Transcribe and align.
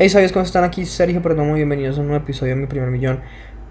Hey, 0.00 0.08
¿sabes 0.10 0.30
cómo 0.30 0.44
están? 0.44 0.62
Aquí 0.62 0.84
Sergio 0.84 1.20
Perdomo, 1.20 1.54
bienvenidos 1.54 1.98
a 1.98 2.02
un 2.02 2.06
nuevo 2.06 2.22
episodio 2.22 2.54
de 2.54 2.60
Mi 2.60 2.68
Primer 2.68 2.88
Millón. 2.88 3.20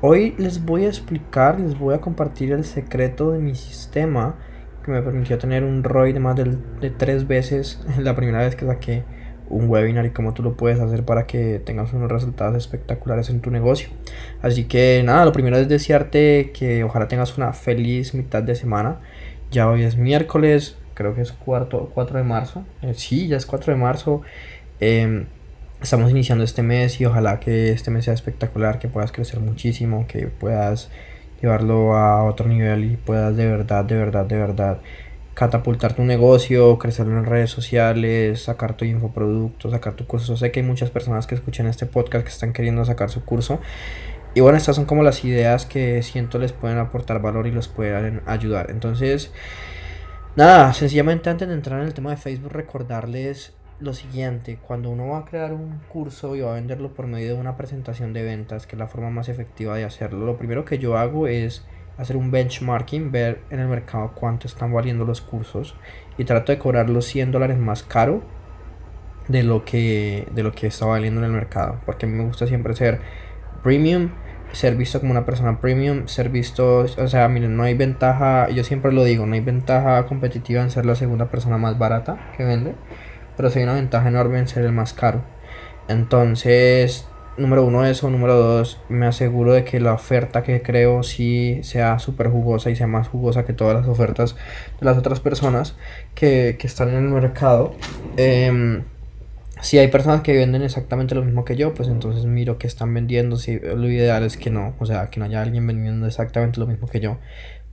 Hoy 0.01 0.35
les 0.37 0.65
voy 0.65 0.83
a 0.83 0.89
explicar, 0.89 1.57
les 1.57 1.79
voy 1.79 1.95
a 1.95 2.01
compartir 2.01 2.51
el 2.51 2.65
secreto 2.65 3.31
de 3.31 3.39
mi 3.39 3.55
sistema 3.55 4.35
que 4.83 4.91
me 4.91 5.01
permitió 5.01 5.37
tener 5.37 5.63
un 5.63 5.85
ROI 5.85 6.11
de 6.11 6.19
más 6.19 6.35
de, 6.35 6.57
de 6.81 6.89
tres 6.89 7.29
veces 7.29 7.81
la 7.97 8.13
primera 8.13 8.39
vez 8.39 8.57
que 8.57 8.65
saqué 8.65 9.05
un 9.47 9.69
webinar 9.69 10.05
y 10.05 10.09
cómo 10.09 10.33
tú 10.33 10.43
lo 10.43 10.57
puedes 10.57 10.81
hacer 10.81 11.05
para 11.05 11.27
que 11.27 11.61
tengas 11.65 11.93
unos 11.93 12.11
resultados 12.11 12.57
espectaculares 12.57 13.29
en 13.29 13.39
tu 13.39 13.49
negocio. 13.49 13.87
Así 14.41 14.65
que 14.65 15.03
nada, 15.05 15.23
lo 15.23 15.31
primero 15.31 15.55
es 15.55 15.69
desearte 15.69 16.51
que 16.53 16.83
ojalá 16.83 17.07
tengas 17.07 17.37
una 17.37 17.53
feliz 17.53 18.13
mitad 18.13 18.43
de 18.43 18.55
semana. 18.55 18.99
Ya 19.49 19.69
hoy 19.69 19.83
es 19.83 19.95
miércoles, 19.95 20.77
creo 20.93 21.15
que 21.15 21.21
es 21.21 21.31
cuarto, 21.31 21.89
4 21.93 22.17
de 22.17 22.25
marzo. 22.25 22.65
Eh, 22.81 22.95
sí, 22.95 23.29
ya 23.29 23.37
es 23.37 23.45
4 23.45 23.71
de 23.71 23.79
marzo. 23.79 24.23
Eh, 24.81 25.25
estamos 25.81 26.11
iniciando 26.11 26.43
este 26.43 26.63
mes 26.63 26.99
y 26.99 27.05
ojalá 27.05 27.39
que 27.39 27.71
este 27.71 27.91
mes 27.91 28.05
sea 28.05 28.13
espectacular, 28.13 28.79
que 28.79 28.87
puedas 28.87 29.11
crecer 29.11 29.39
muchísimo, 29.39 30.05
que 30.07 30.27
puedas 30.27 30.89
llevarlo 31.41 31.95
a 31.95 32.23
otro 32.23 32.47
nivel 32.47 32.85
y 32.85 32.97
puedas 32.97 33.35
de 33.35 33.47
verdad, 33.47 33.85
de 33.85 33.95
verdad, 33.95 34.25
de 34.25 34.37
verdad 34.37 34.79
catapultar 35.37 35.93
tu 35.93 36.03
negocio, 36.03 36.79
crecer 36.79 37.05
en 37.05 37.23
redes 37.23 37.51
sociales, 37.51 38.41
sacar 38.41 38.75
tu 38.75 38.85
infoproducto, 38.85 39.69
sacar 39.69 39.93
tu 39.93 40.07
curso. 40.07 40.35
Sé 40.35 40.51
que 40.51 40.61
hay 40.61 40.65
muchas 40.65 40.89
personas 40.89 41.27
que 41.27 41.35
escuchan 41.35 41.67
este 41.67 41.85
podcast 41.85 42.23
que 42.23 42.31
están 42.31 42.53
queriendo 42.53 42.83
sacar 42.85 43.11
su 43.11 43.23
curso. 43.23 43.59
Y 44.33 44.41
bueno, 44.41 44.57
estas 44.57 44.75
son 44.75 44.85
como 44.85 45.03
las 45.03 45.23
ideas 45.23 45.67
que 45.67 46.01
siento 46.01 46.39
les 46.39 46.53
pueden 46.53 46.79
aportar 46.79 47.21
valor 47.21 47.45
y 47.45 47.51
los 47.51 47.67
pueden 47.67 48.21
ayudar. 48.25 48.71
Entonces, 48.71 49.31
nada, 50.35 50.73
sencillamente 50.73 51.29
antes 51.29 51.47
de 51.47 51.53
entrar 51.53 51.81
en 51.81 51.85
el 51.85 51.93
tema 51.93 52.09
de 52.09 52.17
Facebook, 52.17 52.51
recordarles 52.51 53.53
lo 53.79 53.93
siguiente, 53.93 54.57
cuando 54.61 54.89
uno 54.89 55.07
va 55.07 55.19
a 55.19 55.25
crear 55.25 55.53
un 55.53 55.79
curso 55.87 56.35
y 56.35 56.41
va 56.41 56.51
a 56.51 56.55
venderlo 56.55 56.93
por 56.93 57.05
medio 57.05 57.33
de 57.35 57.39
una 57.39 57.57
presentación 57.57 58.11
de 58.13 58.23
ventas, 58.23 58.65
que 58.65 58.75
es 58.75 58.79
la 58.79 58.87
forma 58.87 59.11
más 59.11 59.29
efectiva 59.29 59.75
de 59.75 59.83
hacerlo, 59.83 60.25
lo 60.25 60.37
primero 60.37 60.65
que 60.65 60.79
yo 60.79 60.97
hago 60.97 61.27
es 61.27 61.63
hacer 61.97 62.17
un 62.17 62.31
benchmarking, 62.31 63.11
ver 63.11 63.41
en 63.49 63.59
el 63.59 63.67
mercado 63.67 64.13
cuánto 64.15 64.47
están 64.47 64.73
valiendo 64.73 65.05
los 65.05 65.21
cursos 65.21 65.75
y 66.17 66.25
trato 66.25 66.51
de 66.51 66.59
cobrar 66.59 66.89
los 66.89 67.05
100 67.05 67.31
dólares 67.31 67.57
más 67.57 67.83
caro 67.83 68.21
de 69.27 69.43
lo 69.43 69.65
que 69.65 70.27
de 70.31 70.43
lo 70.43 70.53
que 70.53 70.67
está 70.67 70.85
valiendo 70.85 71.19
en 71.19 71.25
el 71.25 71.31
mercado, 71.31 71.79
porque 71.85 72.05
a 72.05 72.09
mí 72.09 72.15
me 72.15 72.25
gusta 72.25 72.47
siempre 72.47 72.75
ser 72.75 72.99
premium, 73.61 74.11
ser 74.53 74.75
visto 74.75 74.99
como 74.99 75.11
una 75.11 75.25
persona 75.25 75.59
premium, 75.59 76.07
ser 76.07 76.29
visto, 76.29 76.79
o 76.79 77.07
sea, 77.07 77.27
miren, 77.27 77.57
no 77.57 77.63
hay 77.63 77.73
ventaja, 77.73 78.49
yo 78.49 78.63
siempre 78.63 78.91
lo 78.91 79.03
digo, 79.03 79.25
no 79.25 79.33
hay 79.33 79.41
ventaja 79.41 80.05
competitiva 80.05 80.61
en 80.61 80.71
ser 80.71 80.85
la 80.85 80.95
segunda 80.95 81.25
persona 81.25 81.57
más 81.57 81.77
barata 81.77 82.31
que 82.37 82.43
vende 82.43 82.75
pero 83.37 83.49
hay 83.53 83.63
una 83.63 83.75
ventaja 83.75 84.09
enorme 84.09 84.39
en 84.39 84.47
ser 84.47 84.65
el 84.65 84.73
más 84.73 84.93
caro. 84.93 85.23
Entonces, 85.87 87.07
número 87.37 87.63
uno 87.63 87.85
eso, 87.85 88.09
número 88.09 88.35
dos, 88.35 88.81
me 88.89 89.05
aseguro 89.05 89.53
de 89.53 89.63
que 89.63 89.79
la 89.79 89.93
oferta 89.93 90.43
que 90.43 90.61
creo 90.61 91.03
sí 91.03 91.59
sea 91.63 91.99
súper 91.99 92.29
jugosa 92.29 92.69
y 92.71 92.75
sea 92.75 92.87
más 92.87 93.07
jugosa 93.07 93.45
que 93.45 93.53
todas 93.53 93.75
las 93.75 93.87
ofertas 93.87 94.35
de 94.79 94.85
las 94.85 94.97
otras 94.97 95.21
personas 95.21 95.75
que, 96.15 96.57
que 96.59 96.67
están 96.67 96.89
en 96.89 96.95
el 96.95 97.09
mercado. 97.09 97.75
Eh, 98.17 98.81
si 99.61 99.79
hay 99.79 99.87
personas 99.87 100.21
que 100.21 100.33
venden 100.33 100.61
exactamente 100.61 101.15
lo 101.15 101.23
mismo 101.23 101.43
que 101.45 101.55
yo, 101.55 101.73
pues 101.73 101.89
entonces 101.89 102.25
miro 102.25 102.57
que 102.57 102.67
están 102.67 102.93
vendiendo. 102.93 103.37
Si 103.37 103.59
lo 103.59 103.89
ideal 103.89 104.23
es 104.23 104.37
que 104.37 104.49
no, 104.49 104.75
o 104.79 104.85
sea, 104.85 105.07
que 105.07 105.19
no 105.19 105.25
haya 105.25 105.41
alguien 105.41 105.65
vendiendo 105.65 106.05
exactamente 106.05 106.59
lo 106.59 106.67
mismo 106.67 106.87
que 106.87 106.99
yo. 106.99 107.17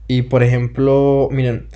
Y 0.07 0.23
por 0.23 0.43
ejemplo, 0.43 1.29
miren, 1.31 1.67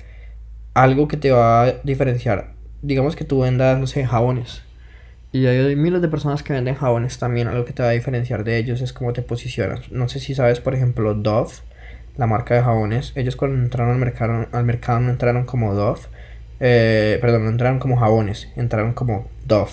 algo 0.74 1.08
que 1.08 1.16
te 1.16 1.30
va 1.30 1.64
a 1.64 1.72
diferenciar 1.84 2.54
digamos 2.82 3.16
que 3.16 3.24
tú 3.24 3.40
vendas, 3.40 3.78
no 3.78 3.86
sé, 3.86 4.06
jabones. 4.06 4.62
Y 5.32 5.46
hay 5.46 5.76
miles 5.76 6.02
de 6.02 6.08
personas 6.08 6.42
que 6.42 6.52
venden 6.52 6.74
jabones 6.74 7.18
también. 7.18 7.46
Algo 7.48 7.64
que 7.64 7.72
te 7.72 7.82
va 7.82 7.90
a 7.90 7.92
diferenciar 7.92 8.42
de 8.42 8.56
ellos 8.58 8.80
es 8.80 8.92
cómo 8.92 9.12
te 9.12 9.22
posicionas. 9.22 9.90
No 9.92 10.08
sé 10.08 10.18
si 10.18 10.34
sabes, 10.34 10.60
por 10.60 10.74
ejemplo, 10.74 11.14
Dove, 11.14 11.52
la 12.16 12.26
marca 12.26 12.54
de 12.54 12.62
jabones. 12.62 13.12
Ellos 13.14 13.36
cuando 13.36 13.62
entraron 13.62 13.92
al 13.92 13.98
mercado, 13.98 14.48
al 14.50 14.64
mercado 14.64 15.00
no 15.00 15.10
entraron 15.10 15.44
como 15.44 15.74
Dove. 15.74 16.00
Eh, 16.58 17.18
perdón, 17.20 17.44
no 17.44 17.50
entraron 17.50 17.78
como 17.78 17.96
jabones, 17.96 18.48
entraron 18.56 18.92
como 18.92 19.28
Dove. 19.46 19.70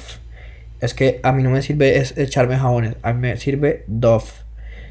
Es 0.80 0.94
que 0.94 1.20
a 1.24 1.32
mí 1.32 1.42
no 1.42 1.50
me 1.50 1.64
sirve 1.64 1.98
es 1.98 2.16
echarme 2.18 2.56
jabones, 2.58 2.96
a 3.02 3.14
mí 3.14 3.20
me 3.20 3.38
sirve 3.38 3.84
Dove. 3.88 4.26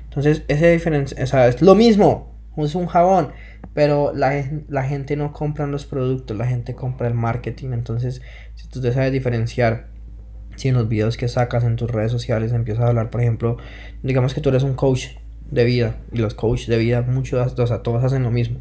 Entonces, 0.05 0.43
esa 0.49 0.67
diferencia, 0.67 1.23
o 1.23 1.27
sea, 1.27 1.47
es 1.47 1.63
lo 1.63 1.75
mismo. 1.77 2.35
Es 2.57 2.75
un 2.75 2.87
jabón 2.87 3.33
pero 3.75 4.13
la, 4.15 4.45
la, 4.69 4.85
gente 4.85 5.17
no 5.17 5.33
compra 5.33 5.67
los 5.67 5.87
productos, 5.87 6.37
la 6.37 6.47
gente 6.47 6.75
compra 6.75 7.09
el 7.09 7.15
marketing. 7.15 7.73
Entonces, 7.73 8.23
si 8.55 8.69
tú 8.69 8.81
te 8.81 8.93
sabes 8.93 9.13
diferenciar, 9.13 9.89
si 10.57 10.69
en 10.69 10.75
los 10.75 10.89
videos 10.89 11.17
que 11.17 11.29
sacas 11.29 11.65
en 11.65 11.77
tus 11.77 11.91
redes 11.91 12.13
sociales 12.13 12.53
empiezas 12.53 12.85
a 12.85 12.89
hablar, 12.89 13.11
por 13.11 13.21
ejemplo, 13.21 13.57
digamos 14.03 14.35
que 14.35 14.41
tú 14.41 14.49
eres 14.49 14.63
un 14.63 14.75
coach 14.75 15.09
de 15.51 15.65
vida 15.65 15.97
y 16.13 16.19
los 16.19 16.35
coaches 16.35 16.69
de 16.69 16.79
vida, 16.79 17.03
muchos, 17.03 17.59
o 17.59 17.67
sea, 17.67 17.83
todos 17.83 18.03
hacen 18.03 18.23
lo 18.23 18.31
mismo. 18.31 18.59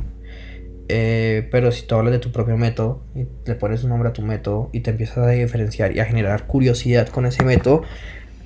Eh, 0.88 1.48
pero 1.52 1.72
si 1.72 1.88
tú 1.88 1.96
hablas 1.96 2.12
de 2.12 2.20
tu 2.20 2.32
propio 2.32 2.58
método 2.58 3.02
y 3.16 3.26
le 3.48 3.56
pones 3.56 3.84
un 3.84 3.90
nombre 3.90 4.10
a 4.10 4.14
tu 4.14 4.22
método 4.22 4.70
y 4.72 4.82
te 4.82 4.92
empiezas 4.92 5.18
a 5.18 5.30
diferenciar 5.30 5.96
y 5.96 6.00
a 6.00 6.06
generar 6.06 6.46
curiosidad 6.46 7.08
con 7.08 7.26
ese 7.26 7.44
método, 7.44 7.84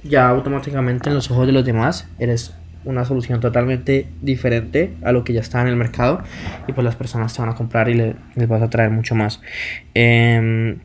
ya 0.04 0.30
automáticamente 0.30 1.10
en 1.10 1.16
los 1.16 1.30
ojos 1.32 1.48
de 1.48 1.54
los 1.54 1.66
demás 1.66 2.08
eres 2.18 2.54
una 2.86 3.06
solución 3.06 3.40
totalmente 3.40 4.08
diferente 4.22 4.94
a 5.04 5.12
lo 5.12 5.24
que 5.24 5.34
ya 5.34 5.42
está 5.42 5.62
en 5.62 5.68
el 5.68 5.76
mercado 5.76 6.22
y 6.68 6.74
pues 6.74 6.84
las 6.84 6.96
personas 6.96 7.34
te 7.34 7.42
van 7.42 7.50
a 7.50 7.56
comprar 7.56 7.90
y 7.90 7.96
les 7.96 8.48
vas 8.48 8.62
a 8.62 8.70
traer 8.70 8.92
mucho 8.92 9.16
más. 9.16 9.42
Em, 9.94 10.80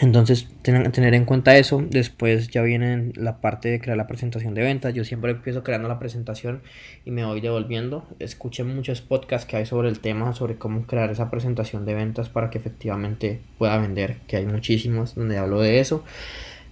entonces, 0.00 0.48
tener 0.62 1.14
en 1.14 1.24
cuenta 1.26 1.58
eso. 1.58 1.84
Después 1.86 2.48
ya 2.48 2.62
viene 2.62 3.12
la 3.16 3.40
parte 3.40 3.68
de 3.68 3.80
crear 3.80 3.98
la 3.98 4.06
presentación 4.06 4.54
de 4.54 4.62
ventas. 4.62 4.94
Yo 4.94 5.04
siempre 5.04 5.32
empiezo 5.32 5.62
creando 5.62 5.88
la 5.88 5.98
presentación 5.98 6.62
y 7.04 7.10
me 7.10 7.24
voy 7.24 7.42
devolviendo. 7.42 8.06
Escuché 8.18 8.64
muchos 8.64 9.02
podcasts 9.02 9.46
que 9.46 9.56
hay 9.56 9.66
sobre 9.66 9.90
el 9.90 10.00
tema, 10.00 10.32
sobre 10.32 10.56
cómo 10.56 10.86
crear 10.86 11.10
esa 11.10 11.30
presentación 11.30 11.84
de 11.84 11.94
ventas 11.94 12.30
para 12.30 12.48
que 12.48 12.56
efectivamente 12.56 13.40
pueda 13.58 13.76
vender, 13.76 14.16
que 14.26 14.36
hay 14.36 14.46
muchísimos 14.46 15.14
donde 15.16 15.36
hablo 15.36 15.60
de 15.60 15.80
eso. 15.80 16.02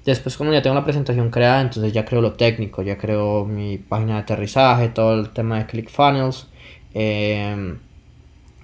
Después 0.08 0.38
cuando 0.38 0.54
ya 0.54 0.62
tengo 0.62 0.74
la 0.74 0.84
presentación 0.84 1.28
creada, 1.30 1.60
entonces 1.60 1.92
ya 1.92 2.06
creo 2.06 2.22
lo 2.22 2.32
técnico, 2.32 2.80
ya 2.80 2.96
creo 2.96 3.44
mi 3.44 3.76
página 3.76 4.14
de 4.14 4.20
aterrizaje, 4.20 4.88
todo 4.88 5.20
el 5.20 5.28
tema 5.34 5.58
de 5.58 5.66
ClickFunnels. 5.66 6.48
Eh, 6.94 7.76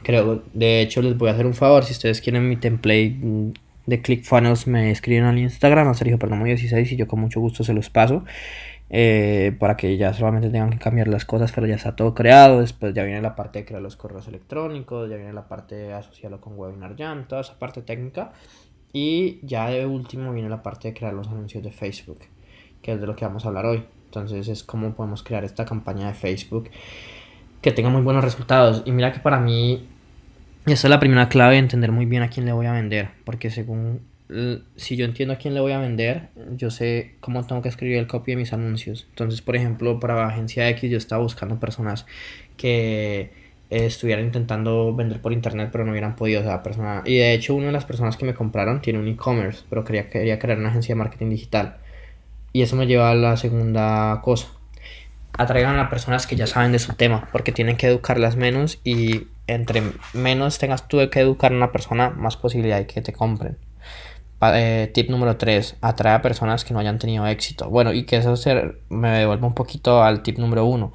creo, 0.03 0.43
de 0.55 0.81
hecho 0.81 1.03
les 1.03 1.19
voy 1.19 1.29
a 1.29 1.33
hacer 1.33 1.45
un 1.45 1.53
favor, 1.53 1.85
si 1.85 1.93
ustedes 1.93 2.23
quieren 2.23 2.49
mi 2.49 2.57
template 2.57 3.19
de 3.85 4.01
ClickFunnels 4.01 4.67
me 4.67 4.91
escriben 4.91 5.25
al 5.25 5.39
Instagram, 5.39 5.89
a 5.89 5.93
Sergio 5.93 6.19
Perdomo 6.19 6.47
16 6.47 6.93
y 6.93 6.97
yo 6.97 7.07
con 7.07 7.21
mucho 7.21 7.41
gusto 7.41 7.63
se 7.63 7.75
los 7.75 7.91
paso. 7.91 8.25
Eh, 8.89 9.55
para 9.59 9.77
que 9.77 9.99
ya 9.99 10.15
solamente 10.15 10.49
tengan 10.49 10.71
que 10.71 10.79
cambiar 10.79 11.09
las 11.09 11.27
cosas, 11.27 11.53
pero 11.53 11.67
ya 11.67 11.75
está 11.75 11.95
todo 11.95 12.15
creado. 12.15 12.61
Después 12.61 12.95
ya 12.95 13.05
viene 13.05 13.21
la 13.21 13.37
parte 13.37 13.59
de 13.59 13.65
crear 13.67 13.83
los 13.83 13.97
correos 13.97 14.29
electrónicos, 14.29 15.11
ya 15.11 15.17
viene 15.17 15.35
la 15.35 15.47
parte 15.47 15.75
de 15.75 15.93
asociarlo 15.93 16.41
con 16.41 16.59
Webinar 16.59 16.97
Jam, 16.97 17.29
toda 17.29 17.43
esa 17.43 17.59
parte 17.59 17.83
técnica. 17.83 18.33
Y 18.95 19.41
ya 19.43 19.69
de 19.69 19.85
último 19.85 20.33
viene 20.33 20.49
la 20.49 20.63
parte 20.63 20.89
de 20.89 20.95
crear 20.95 21.13
los 21.13 21.27
anuncios 21.27 21.65
de 21.65 21.73
Facebook, 21.73 22.21
que 22.81 22.93
es 22.93 23.01
de 23.01 23.07
lo 23.09 23.17
que 23.17 23.25
vamos 23.25 23.45
a 23.45 23.49
hablar 23.49 23.67
hoy. 23.67 23.83
Entonces 24.07 24.47
es 24.47 24.63
cómo 24.63 24.95
podemos 24.95 25.25
crear 25.25 25.45
esta 25.45 25.65
campaña 25.65 26.07
de 26.07 26.15
Facebook 26.15 26.71
que 27.61 27.73
tenga 27.73 27.91
muy 27.91 28.03
buenos 28.03 28.23
resultados. 28.23 28.85
Y 28.87 28.93
mira 28.93 29.13
que 29.13 29.19
para 29.19 29.41
mí 29.41 29.89
esa 30.67 30.87
es 30.87 30.91
la 30.91 31.01
primera 31.01 31.29
clave 31.29 31.55
de 31.55 31.59
entender 31.59 31.91
muy 31.91 32.07
bien 32.07 32.23
a 32.23 32.31
quién 32.31 32.47
le 32.47 32.53
voy 32.53 32.67
a 32.67 32.73
vender. 32.73 33.11
Porque 33.25 33.51
según 33.51 34.03
si 34.77 34.97
yo 34.97 35.05
entiendo 35.05 35.35
a 35.35 35.39
quién 35.39 35.55
le 35.55 35.61
voy 35.61 35.73
a 35.73 35.81
vender, 35.81 36.29
yo 36.57 36.71
sé 36.71 37.17
cómo 37.19 37.45
tengo 37.45 37.63
que 37.63 37.69
escribir 37.69 37.99
el 37.99 38.07
copy 38.07 38.33
de 38.33 38.37
mis 38.37 38.53
anuncios. 38.53 39.07
Entonces, 39.11 39.43
por 39.43 39.57
ejemplo, 39.57 39.99
para 39.99 40.25
Agencia 40.27 40.69
X 40.71 40.89
yo 40.89 40.99
estaba 40.99 41.21
buscando 41.21 41.59
personas 41.59 42.07
que 42.57 43.33
eh, 43.71 43.87
estuvieran 43.87 44.25
intentando 44.25 44.95
vender 44.95 45.21
por 45.21 45.33
internet 45.33 45.71
pero 45.73 45.85
no 45.85 45.93
hubieran 45.93 46.17
podido, 46.17 46.41
o 46.41 46.45
sea, 46.45 46.63
persona... 46.63 47.03
Y 47.05 47.17
de 47.17 47.33
hecho 47.33 47.55
una 47.55 47.67
de 47.67 47.73
las 47.73 47.85
personas 47.85 48.17
que 48.17 48.25
me 48.25 48.35
compraron 48.35 48.81
tiene 48.81 48.99
un 48.99 49.09
e-commerce, 49.09 49.65
pero 49.69 49.85
quería, 49.85 50.11
quería 50.11 50.39
crear 50.39 50.59
una 50.59 50.69
agencia 50.69 50.95
de 50.95 50.99
marketing 50.99 51.31
digital. 51.31 51.77
Y 52.53 52.63
eso 52.63 52.77
me 52.77 52.87
lleva 52.87 53.11
a 53.11 53.15
la 53.15 53.37
segunda 53.37 54.21
cosa. 54.23 54.49
Atraigan 55.37 55.79
a 55.79 55.91
personas 55.91 56.27
que 56.27 56.37
ya 56.37 56.47
saben 56.47 56.73
de 56.73 56.79
su 56.79 56.95
tema, 56.95 57.29
porque 57.33 57.51
tienen 57.51 57.77
que 57.77 57.89
educarlas 57.89 58.37
menos 58.37 58.81
y 58.85 59.27
entre 59.47 59.83
menos 60.13 60.59
tengas 60.59 60.87
tú 60.87 60.99
que 61.11 61.21
educar 61.21 61.53
a 61.53 61.57
una 61.57 61.73
persona, 61.73 62.11
más 62.11 62.37
posibilidad 62.37 62.79
hay 62.79 62.87
que 62.87 63.03
te 63.03 63.13
compren. 63.13 63.59
Eh, 64.53 64.91
tip 64.93 65.09
número 65.11 65.37
3, 65.37 65.77
atrae 65.81 66.15
a 66.15 66.23
personas 66.23 66.65
que 66.65 66.75
no 66.75 66.81
hayan 66.81 66.99
tenido 66.99 67.27
éxito. 67.27 67.71
Bueno, 67.71 67.93
y 67.93 68.05
que 68.05 68.17
eso 68.17 68.37
se, 68.37 68.75
me 68.89 69.11
devuelve 69.11 69.47
un 69.47 69.55
poquito 69.55 70.03
al 70.03 70.23
tip 70.23 70.39
número 70.39 70.67
1 70.67 70.93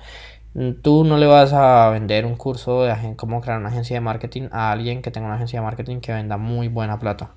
Tú 0.82 1.06
no 1.06 1.18
le 1.18 1.26
vas 1.26 1.54
a 1.54 1.90
vender 1.90 2.26
un 2.26 2.36
curso 2.36 2.84
de 2.84 3.16
cómo 3.16 3.40
crear 3.40 3.60
una 3.60 3.70
agencia 3.70 3.96
de 3.96 4.02
marketing 4.02 4.50
a 4.52 4.72
alguien 4.72 5.02
que 5.02 5.10
tenga 5.10 5.28
una 5.28 5.38
agencia 5.38 5.62
de 5.62 5.66
marketing 5.66 6.02
que 6.02 6.12
venda 6.12 6.36
muy 6.36 6.68
buena 6.68 7.00
plata. 7.00 7.30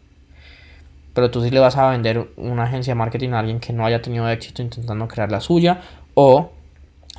Pero 1.15 1.31
tú 1.31 1.41
sí 1.41 1.51
le 1.51 1.61
vas 1.61 1.77
a 1.77 1.89
vender 1.91 2.33
una 2.37 2.65
agencia 2.65 2.93
de 2.93 2.97
marketing 2.97 3.31
a 3.31 3.39
alguien 3.39 3.61
que 3.61 3.73
no 3.73 3.87
haya 3.87 4.03
tenido 4.03 4.29
éxito 4.29 4.61
intentando 4.61 5.07
crear 5.07 5.31
la 5.31 5.41
suya 5.41 5.83
o 6.15 6.51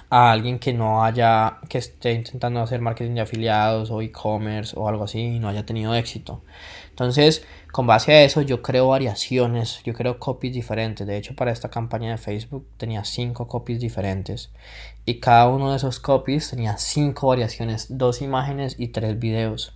a 0.10 0.32
alguien 0.32 0.60
que 0.60 0.74
no 0.74 1.06
haya, 1.06 1.60
que 1.70 1.78
esté 1.78 2.12
intentando 2.12 2.60
hacer 2.60 2.82
marketing 2.82 3.14
de 3.16 3.22
afiliados 3.22 3.90
o 3.90 4.02
e-commerce 4.02 4.76
o 4.78 4.90
algo 4.90 5.06
así 5.06 5.22
y 5.22 5.40
no 5.40 5.48
haya 5.48 5.66
tenido 5.66 5.96
éxito. 5.96 6.42
Entonces, 6.94 7.44
con 7.72 7.88
base 7.88 8.14
a 8.14 8.24
eso, 8.24 8.42
yo 8.44 8.62
creo 8.62 8.90
variaciones, 8.90 9.82
yo 9.84 9.96
creo 9.96 10.20
copies 10.20 10.54
diferentes. 10.54 11.08
De 11.08 11.18
hecho, 11.18 11.36
para 11.36 11.52
esta 11.52 11.70
campaña 11.70 12.12
de 12.12 12.20
Facebook 12.20 12.68
tenía 12.78 13.04
cinco 13.04 13.48
copies 13.48 13.80
diferentes. 13.80 14.52
Y 15.04 15.20
cada 15.20 15.50
uno 15.50 15.72
de 15.72 15.78
esos 15.78 16.00
copies 16.00 16.52
tenía 16.52 16.78
cinco 16.78 17.30
variaciones, 17.30 17.88
dos 17.90 18.22
imágenes 18.22 18.76
y 18.78 18.90
tres 18.90 19.18
videos. 19.18 19.74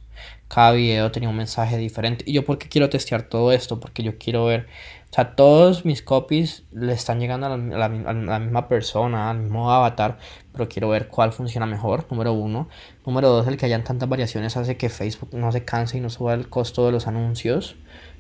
Cada 0.48 0.72
video 0.72 1.12
tenía 1.12 1.30
un 1.30 1.36
mensaje 1.36 1.78
diferente. 1.78 2.24
¿Y 2.28 2.34
yo 2.34 2.46
por 2.46 2.58
qué 2.58 2.70
quiero 2.70 2.90
testear 2.90 3.24
todo 3.24 3.52
esto? 3.52 3.80
Porque 3.80 4.04
yo 4.04 4.18
quiero 4.18 4.46
ver, 4.46 4.68
o 5.10 5.14
sea, 5.14 5.36
todos 5.36 5.86
mis 5.86 6.02
copies 6.02 6.64
le 6.72 6.94
están 6.94 7.20
llegando 7.20 7.48
a 7.48 7.58
la, 7.58 8.40
misma 8.40 8.68
persona, 8.68 9.30
al 9.30 9.40
mismo 9.40 9.72
avatar, 9.72 10.18
pero 10.52 10.68
quiero 10.70 10.90
ver 10.90 11.08
cuál 11.08 11.34
funciona 11.34 11.66
mejor, 11.66 12.06
número 12.10 12.34
uno. 12.34 12.70
Número 13.06 13.30
dos, 13.30 13.48
el 13.48 13.58
que 13.58 13.66
hayan 13.66 13.84
tantas 13.84 14.08
variaciones 14.08 14.56
hace 14.58 14.78
que 14.78 14.90
Facebook 14.90 15.30
no 15.34 15.52
se 15.52 15.66
canse 15.66 15.98
y 15.98 16.02
no 16.02 16.10
suba 16.10 16.34
el 16.34 16.50
costo 16.50 16.86
de 16.86 16.92
los 16.92 17.08
anuncios. 17.08 17.76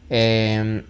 Em, 0.09 0.83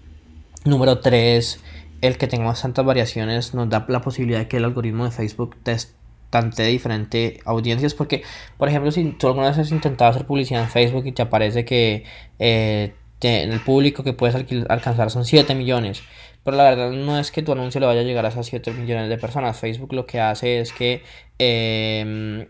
número 0.65 0.99
tres, 0.99 1.63
el 2.01 2.17
que 2.17 2.27
tengamos 2.27 2.61
tantas 2.61 2.85
variaciones 2.85 3.53
nos 3.53 3.69
da 3.69 3.85
la 3.89 4.01
posibilidad 4.01 4.39
de 4.39 4.47
que 4.47 4.57
el 4.57 4.65
algoritmo 4.65 5.05
de 5.05 5.11
Facebook 5.11 5.55
teste 5.63 5.96
bastante 6.29 6.63
diferente 6.63 7.39
audiencias 7.45 7.93
porque 7.93 8.23
por 8.57 8.67
ejemplo 8.67 8.91
si 8.91 9.11
tú 9.11 9.27
alguna 9.27 9.47
vez 9.47 9.57
has 9.57 9.71
intentado 9.71 10.11
hacer 10.11 10.25
publicidad 10.25 10.61
en 10.61 10.69
Facebook 10.69 11.05
y 11.05 11.13
te 11.13 11.21
aparece 11.21 11.63
que 11.63 12.03
eh, 12.39 12.93
en 13.21 13.51
el 13.51 13.61
público 13.61 14.03
que 14.03 14.13
puedes 14.13 14.35
alcanzar 14.69 15.09
son 15.09 15.25
7 15.25 15.55
millones 15.55 16.03
pero 16.47 16.55
la 16.55 16.63
verdad 16.63 16.91
no 16.91 17.19
es 17.19 17.29
que 17.29 17.43
tu 17.43 17.51
anuncio 17.51 17.81
le 17.81 17.87
vaya 17.87 17.99
a 17.99 18.03
llegar 18.05 18.25
a 18.25 18.29
esas 18.29 18.45
7 18.45 18.71
millones 18.71 19.09
de 19.09 19.17
personas. 19.17 19.59
Facebook 19.59 19.91
lo 19.91 20.05
que 20.05 20.21
hace 20.21 20.61
es 20.61 20.71
que 20.71 21.03
em, 21.37 22.47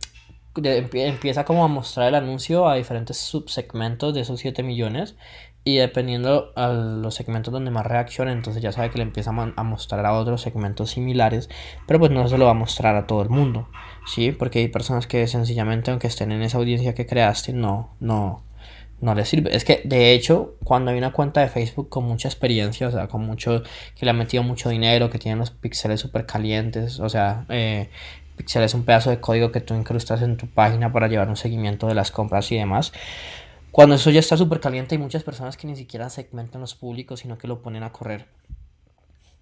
empieza 0.93 1.45
como 1.45 1.65
a 1.65 1.67
mostrar 1.67 2.09
el 2.09 2.13
anuncio 2.13 2.67
a 2.67 2.75
diferentes 2.75 3.17
subsegmentos 3.17 4.13
de 4.13 4.21
esos 4.21 4.39
7 4.39 4.61
millones 4.61 5.15
y 5.67 5.75
dependiendo 5.75 6.53
a 6.55 6.69
los 6.69 7.13
segmentos 7.13 7.51
donde 7.51 7.71
más 7.71 7.85
reacciona, 7.85 8.31
entonces 8.31 8.63
ya 8.63 8.71
sabe 8.71 8.89
que 8.89 8.99
le 8.99 9.03
empieza 9.03 9.31
a 9.31 9.63
mostrar 9.63 10.05
a 10.05 10.13
otros 10.13 10.41
segmentos 10.41 10.91
similares, 10.91 11.49
pero 11.85 11.99
pues 11.99 12.09
no 12.09 12.25
se 12.29 12.37
lo 12.37 12.45
va 12.45 12.51
a 12.51 12.53
mostrar 12.53 12.95
a 12.95 13.05
todo 13.05 13.21
el 13.21 13.27
mundo, 13.27 13.67
¿sí? 14.05 14.31
Porque 14.31 14.59
hay 14.59 14.69
personas 14.69 15.07
que 15.07 15.27
sencillamente, 15.27 15.91
aunque 15.91 16.07
estén 16.07 16.31
en 16.31 16.41
esa 16.41 16.57
audiencia 16.57 16.95
que 16.95 17.05
creaste, 17.05 17.51
no, 17.51 17.89
no, 17.99 18.43
no 19.01 19.13
les 19.13 19.27
sirve. 19.27 19.53
Es 19.53 19.65
que 19.65 19.81
de 19.83 20.13
hecho, 20.13 20.55
cuando 20.63 20.91
hay 20.91 20.97
una 20.97 21.11
cuenta 21.11 21.41
de 21.41 21.49
Facebook 21.49 21.89
con 21.89 22.05
mucha 22.05 22.29
experiencia, 22.29 22.87
o 22.87 22.91
sea, 22.91 23.09
con 23.09 23.25
mucho, 23.25 23.61
que 23.99 24.05
le 24.05 24.11
ha 24.11 24.13
metido 24.13 24.43
mucho 24.43 24.69
dinero, 24.69 25.09
que 25.09 25.19
tiene 25.19 25.37
los 25.37 25.51
píxeles 25.51 25.99
súper 25.99 26.25
calientes, 26.25 27.01
o 27.01 27.09
sea, 27.09 27.43
eh, 27.49 27.89
píxeles 28.37 28.71
es 28.71 28.73
un 28.73 28.85
pedazo 28.85 29.09
de 29.09 29.19
código 29.19 29.51
que 29.51 29.59
tú 29.59 29.73
incrustas 29.73 30.21
en 30.21 30.37
tu 30.37 30.47
página 30.47 30.93
para 30.93 31.09
llevar 31.09 31.27
un 31.27 31.35
seguimiento 31.35 31.87
de 31.87 31.95
las 31.95 32.11
compras 32.11 32.49
y 32.53 32.55
demás 32.55 32.93
cuando 33.71 33.95
eso 33.95 34.09
ya 34.09 34.19
está 34.19 34.37
súper 34.37 34.59
caliente 34.59 34.95
hay 34.95 35.01
muchas 35.01 35.23
personas 35.23 35.57
que 35.57 35.67
ni 35.67 35.75
siquiera 35.75 36.09
segmentan 36.09 36.61
los 36.61 36.75
públicos, 36.75 37.19
sino 37.19 37.37
que 37.37 37.47
lo 37.47 37.61
ponen 37.61 37.83
a 37.83 37.91
correr. 37.91 38.27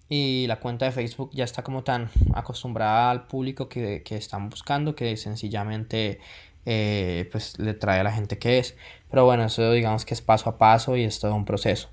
Y 0.08 0.46
la 0.46 0.60
cuenta 0.60 0.84
de 0.84 0.92
Facebook 0.92 1.30
ya 1.32 1.44
está 1.44 1.62
como 1.62 1.82
tan 1.82 2.10
acostumbrada 2.34 3.10
al 3.10 3.26
público 3.26 3.68
que, 3.68 4.02
están 4.10 4.48
buscando 4.50 4.94
que 4.94 5.16
sencillamente 5.16 6.20
eh, 6.64 7.28
pues 7.32 7.58
le 7.58 7.74
trae 7.74 8.00
a 8.00 8.04
la 8.04 8.12
gente 8.12 8.38
que 8.38 8.58
es. 8.58 8.76
Pero 9.10 9.24
bueno, 9.24 9.44
eso 9.44 9.72
digamos 9.72 10.04
que 10.04 10.14
es 10.14 10.22
paso 10.22 10.48
a 10.50 10.58
paso 10.58 10.96
y 10.96 11.04
es 11.04 11.18
todo 11.18 11.34
un 11.34 11.44
proceso. 11.44 11.88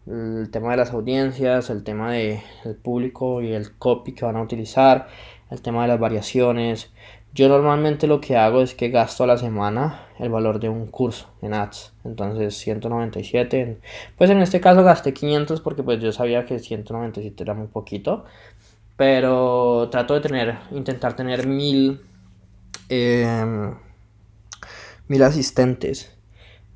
el 0.08 0.50
tema 0.52 0.72
de 0.72 0.78
las 0.78 0.92
audiencias, 0.92 1.70
el 1.70 1.84
tema 1.84 2.14
del 2.14 2.42
público 2.82 3.42
y 3.42 3.54
el 3.54 3.74
copy 3.78 4.14
que 4.14 4.26
van 4.26 4.38
a 4.38 4.42
utilizar, 4.42 5.08
el 5.50 5.62
tema 5.62 5.84
de 5.84 5.90
las 5.90 6.00
variaciones. 6.00 6.92
Yo 7.34 7.48
normalmente 7.48 8.08
lo 8.08 8.20
que 8.20 8.36
hago 8.36 8.62
es 8.62 8.74
que 8.74 8.90
gasto 8.90 9.24
a 9.24 9.28
la 9.28 9.38
semana 9.38 10.08
el 10.20 10.30
valor 10.30 10.60
de 10.60 10.70
un 10.70 10.88
curso 10.88 11.30
en 11.42 11.54
ads. 11.54 11.94
Entonces 12.04 12.56
197. 12.58 13.80
Pues 14.18 14.30
en 14.30 14.42
este 14.42 14.60
caso 14.60 14.84
gasté 14.84 15.14
500 15.14 15.62
porque 15.62 15.84
pues 15.84 16.02
yo 16.02 16.12
sabía 16.12 16.46
que 16.46 16.60
197 16.60 17.44
era 17.44 17.54
muy 17.54 17.68
poquito. 17.68 18.26
Pero 18.98 19.90
trato 19.90 20.14
de 20.14 20.22
tener, 20.22 20.58
intentar 20.72 21.16
tener 21.16 21.48
mil... 21.48 22.02
Eh, 22.90 23.74
mil 25.12 25.24
asistentes. 25.24 26.18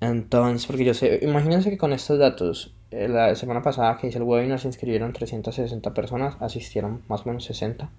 Entonces, 0.02 0.68
porque 0.68 0.84
yo 0.84 0.94
sé, 0.94 1.20
imagínense 1.22 1.70
que 1.70 1.78
con 1.78 1.94
estos 1.94 2.20
datos, 2.20 2.76
eh, 2.92 3.08
la 3.08 3.34
semana 3.36 3.62
pasada 3.62 3.98
que 3.98 4.08
hice 4.08 4.18
el 4.18 4.26
webinar 4.26 4.60
se 4.60 4.68
inscribieron 4.68 5.14
360 5.14 5.94
personas, 5.94 6.36
asistieron 6.42 7.02
más 7.08 7.22
o 7.22 7.30
menos 7.30 7.46
60, 7.46 7.90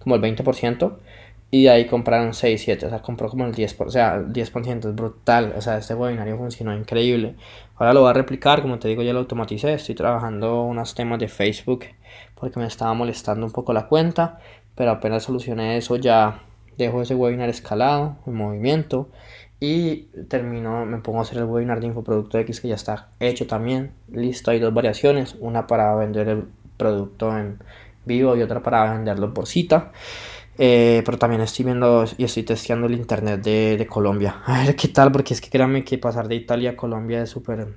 como 0.00 0.16
el 0.16 0.20
20%, 0.20 0.98
y 1.50 1.68
ahí 1.68 1.86
compraron 1.86 2.34
6, 2.34 2.60
7, 2.62 2.86
o 2.86 2.90
sea, 2.90 3.00
compró 3.00 3.30
como 3.30 3.46
el 3.46 3.54
10%, 3.54 3.86
o 3.86 3.90
sea, 3.90 4.16
el 4.16 4.34
10% 4.34 4.90
es 4.90 4.94
brutal, 4.94 5.54
o 5.56 5.62
sea, 5.62 5.78
este 5.78 5.94
webinario 5.94 6.36
funcionó 6.36 6.76
increíble. 6.76 7.34
Ahora 7.76 7.94
lo 7.94 8.02
voy 8.02 8.10
a 8.10 8.12
replicar, 8.12 8.60
como 8.60 8.78
te 8.78 8.88
digo, 8.88 9.02
ya 9.02 9.14
lo 9.14 9.20
automaticé, 9.20 9.72
estoy 9.72 9.94
trabajando 9.94 10.62
unos 10.64 10.94
temas 10.94 11.18
de 11.20 11.28
Facebook 11.28 11.86
porque 12.34 12.60
me 12.60 12.66
estaba 12.66 12.92
molestando 12.92 13.46
un 13.46 13.52
poco 13.52 13.72
la 13.72 13.88
cuenta, 13.88 14.40
pero 14.74 14.90
apenas 14.90 15.22
solucioné 15.22 15.78
eso 15.78 15.96
ya 15.96 16.42
dejo 16.78 17.02
ese 17.02 17.14
webinar 17.14 17.50
escalado 17.50 18.16
en 18.26 18.34
movimiento 18.34 19.10
y 19.60 20.04
termino, 20.28 20.86
me 20.86 20.98
pongo 20.98 21.18
a 21.18 21.22
hacer 21.22 21.38
el 21.38 21.44
webinar 21.44 21.80
de 21.80 21.88
Infoproducto 21.88 22.38
X 22.38 22.60
que 22.60 22.68
ya 22.68 22.76
está 22.76 23.08
hecho 23.18 23.46
también, 23.46 23.92
listo, 24.10 24.52
hay 24.52 24.60
dos 24.60 24.72
variaciones, 24.72 25.36
una 25.40 25.66
para 25.66 25.94
vender 25.96 26.28
el 26.28 26.44
producto 26.76 27.36
en 27.36 27.58
vivo 28.06 28.36
y 28.36 28.42
otra 28.42 28.62
para 28.62 28.92
venderlo 28.92 29.34
por 29.34 29.46
cita. 29.46 29.92
Eh, 30.60 31.02
pero 31.04 31.18
también 31.18 31.40
estoy 31.40 31.66
viendo 31.66 32.04
y 32.16 32.24
estoy 32.24 32.42
testeando 32.42 32.88
el 32.88 32.94
internet 32.94 33.42
de, 33.42 33.76
de, 33.76 33.86
Colombia. 33.86 34.42
A 34.46 34.64
ver 34.64 34.74
qué 34.74 34.88
tal, 34.88 35.12
porque 35.12 35.34
es 35.34 35.40
que 35.40 35.50
créanme 35.50 35.84
que 35.84 35.98
pasar 35.98 36.26
de 36.26 36.34
Italia 36.34 36.70
a 36.70 36.76
Colombia 36.76 37.22
es 37.22 37.30
súper... 37.30 37.74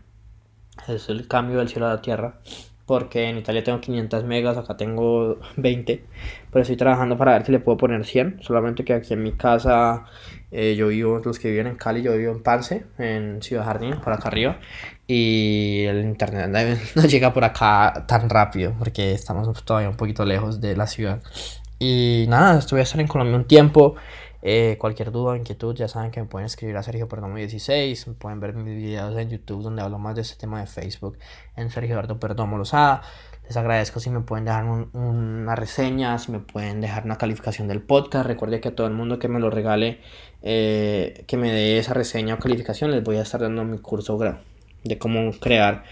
Es 0.88 1.10
el 1.10 1.28
cambio 1.28 1.60
del 1.60 1.70
cielo 1.70 1.86
a 1.86 1.90
la 1.90 2.02
tierra 2.02 2.40
porque 2.92 3.30
en 3.30 3.38
Italia 3.38 3.64
tengo 3.64 3.80
500 3.80 4.26
megas, 4.26 4.58
acá 4.58 4.76
tengo 4.76 5.38
20, 5.56 6.04
pero 6.52 6.62
estoy 6.62 6.76
trabajando 6.76 7.18
para 7.18 7.32
ver 7.32 7.46
si 7.46 7.54
le 7.54 7.62
puedo 7.62 7.78
poner 7.78 8.06
100, 8.06 8.40
solamente 8.42 8.84
que 8.84 8.92
aquí 8.92 9.14
en 9.14 9.24
mi 9.24 9.32
casa 9.32 10.04
eh, 10.52 10.76
yo 10.76 10.90
vivo, 10.90 11.22
los 11.24 11.40
que 11.40 11.50
viven 11.50 11.68
en 11.68 11.78
Cali, 11.78 12.02
yo 12.02 12.18
vivo 12.18 12.34
en 12.34 12.44
Pance, 12.44 12.84
en 12.98 13.42
Ciudad 13.42 13.64
Jardín, 13.64 13.96
por 14.04 14.12
acá 14.12 14.28
arriba, 14.28 14.60
y 15.08 15.86
el 15.88 16.04
internet 16.04 16.50
no 16.96 17.04
llega 17.08 17.34
por 17.34 17.46
acá 17.46 18.04
tan 18.10 18.30
rápido, 18.30 18.74
porque 18.78 19.14
estamos 19.14 19.64
todavía 19.64 19.88
un 19.88 19.96
poquito 19.96 20.26
lejos 20.26 20.60
de 20.60 20.76
la 20.76 20.86
ciudad. 20.86 21.22
Y 21.80 22.26
nada, 22.28 22.60
estuve 22.60 22.82
a 22.82 22.84
estar 22.84 23.00
en 23.00 23.08
Colombia 23.08 23.38
un 23.38 23.46
tiempo, 23.46 23.96
Eh, 24.42 24.78
cualquier 24.80 25.12
duda 25.12 25.34
o 25.34 25.36
inquietud, 25.36 25.76
ya 25.76 25.88
saben 25.88 26.12
que 26.12 26.20
me 26.20 26.28
pueden 26.28 26.46
escribir 26.46 26.76
a 26.78 26.84
Sergio 26.84 27.08
Perdomo 27.08 27.36
16. 27.36 28.08
Pueden 28.18 28.40
ver 28.40 28.54
mis 28.54 28.76
videos 28.76 29.18
en 29.18 29.30
YouTube 29.30 29.64
donde 29.64 29.82
hablo 29.82 30.00
más 30.00 30.16
de 30.16 30.22
este 30.22 30.36
tema 30.36 30.60
de 30.60 30.68
Facebook 30.68 31.18
en 31.56 31.70
Sergio 31.70 32.02
Perdomo 32.20 32.58
Lozada. 32.58 33.02
Les 33.46 33.58
agradezco 33.58 34.00
si 34.00 34.10
me 34.10 34.22
pueden 34.22 34.46
dejar 34.46 34.64
una 34.64 35.56
reseña, 35.56 36.18
si 36.18 36.32
me 36.32 36.40
pueden 36.40 36.80
dejar 36.80 37.04
una 37.04 37.18
calificación 37.18 37.68
del 37.68 37.82
podcast. 37.82 38.26
Recuerde 38.26 38.62
que 38.62 38.70
a 38.70 38.76
todo 38.76 38.88
el 38.88 38.94
mundo 38.94 39.20
que 39.20 39.28
me 39.28 39.40
lo 39.40 39.50
regale, 39.50 40.00
eh, 40.42 41.26
que 41.28 41.38
me 41.38 41.52
dé 41.52 41.78
esa 41.78 41.94
reseña 41.94 42.36
o 42.36 42.40
calificación, 42.40 42.92
les 42.92 43.04
voy 43.04 43.18
a 43.18 43.24
estar 43.24 43.42
dando 43.42 43.66
mi 43.66 43.78
curso 43.80 44.18
de 44.84 44.98
cómo 44.98 45.32
crear, 45.40 45.84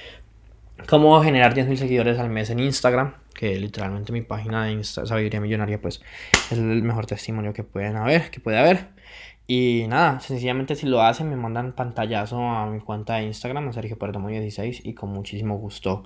cómo 0.87 1.21
generar 1.21 1.53
10.000 1.53 1.75
seguidores 1.75 2.17
al 2.19 2.29
mes 2.29 2.49
en 2.49 2.59
Instagram. 2.59 3.13
Que 3.39 3.57
literalmente 3.57 4.11
mi 4.11 4.21
página 4.21 4.65
de 4.65 4.73
Insta, 4.73 5.05
Sabiduría 5.05 5.39
Millonaria, 5.39 5.79
pues 5.79 6.01
es 6.51 6.57
el 6.57 6.83
mejor 6.83 7.05
testimonio 7.05 7.53
que 7.53 7.63
pueden 7.63 7.95
haber, 7.95 8.29
que 8.31 8.41
puede 8.41 8.57
haber. 8.57 8.89
Y 9.47 9.85
nada, 9.87 10.19
sencillamente 10.19 10.75
si 10.75 10.85
lo 10.85 11.01
hacen 11.01 11.29
me 11.29 11.37
mandan 11.37 11.73
pantallazo 11.73 12.37
a 12.39 12.69
mi 12.69 12.81
cuenta 12.81 13.15
de 13.15 13.23
Instagram, 13.23 13.69
a 13.69 13.73
Sergio 13.73 13.97
Perdomo 13.97 14.27
16 14.27 14.85
y 14.85 14.93
con 14.93 15.11
muchísimo 15.11 15.57
gusto 15.57 16.03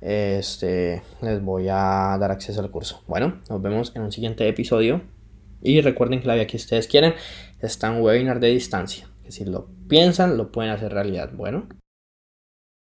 este, 0.00 1.02
les 1.22 1.42
voy 1.42 1.68
a 1.68 2.16
dar 2.18 2.30
acceso 2.30 2.60
al 2.60 2.70
curso. 2.70 3.02
Bueno, 3.06 3.40
nos 3.50 3.60
vemos 3.60 3.92
en 3.94 4.02
un 4.02 4.12
siguiente 4.12 4.48
episodio. 4.48 5.02
Y 5.62 5.80
recuerden 5.80 6.20
que 6.20 6.26
la 6.26 6.34
vida 6.34 6.46
que 6.46 6.56
ustedes 6.56 6.86
quieren 6.86 7.14
está 7.60 7.88
en 7.88 8.02
webinar 8.02 8.40
de 8.40 8.48
distancia. 8.48 9.08
Que 9.24 9.32
si 9.32 9.44
lo 9.44 9.68
piensan, 9.88 10.36
lo 10.36 10.52
pueden 10.52 10.70
hacer 10.70 10.92
realidad. 10.92 11.32
Bueno. 11.34 11.66